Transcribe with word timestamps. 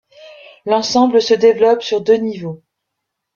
L’ensemble 0.65 1.21
se 1.21 1.35
développe 1.35 1.83
sur 1.83 2.01
deux 2.01 2.15
niveaux. 2.17 2.63